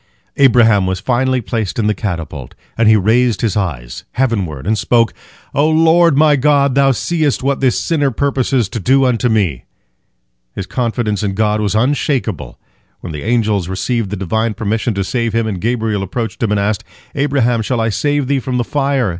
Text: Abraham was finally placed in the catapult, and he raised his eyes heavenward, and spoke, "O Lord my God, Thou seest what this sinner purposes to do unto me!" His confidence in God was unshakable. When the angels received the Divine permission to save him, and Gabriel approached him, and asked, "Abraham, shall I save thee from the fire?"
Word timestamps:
Abraham 0.37 0.87
was 0.87 0.99
finally 0.99 1.41
placed 1.41 1.77
in 1.77 1.85
the 1.85 1.93
catapult, 1.93 2.55
and 2.75 2.89
he 2.89 2.95
raised 2.95 3.41
his 3.41 3.55
eyes 3.55 4.03
heavenward, 4.13 4.65
and 4.65 4.75
spoke, 4.75 5.13
"O 5.53 5.69
Lord 5.69 6.17
my 6.17 6.35
God, 6.35 6.73
Thou 6.73 6.89
seest 6.89 7.43
what 7.43 7.59
this 7.59 7.79
sinner 7.79 8.09
purposes 8.09 8.67
to 8.69 8.79
do 8.79 9.05
unto 9.05 9.29
me!" 9.29 9.65
His 10.55 10.65
confidence 10.65 11.21
in 11.21 11.35
God 11.35 11.61
was 11.61 11.75
unshakable. 11.75 12.57
When 13.01 13.13
the 13.13 13.21
angels 13.21 13.69
received 13.69 14.09
the 14.09 14.15
Divine 14.17 14.55
permission 14.55 14.95
to 14.95 15.03
save 15.03 15.33
him, 15.33 15.45
and 15.45 15.61
Gabriel 15.61 16.01
approached 16.01 16.41
him, 16.41 16.49
and 16.49 16.59
asked, 16.59 16.83
"Abraham, 17.13 17.61
shall 17.61 17.79
I 17.79 17.89
save 17.89 18.25
thee 18.27 18.39
from 18.39 18.57
the 18.57 18.63
fire?" 18.63 19.09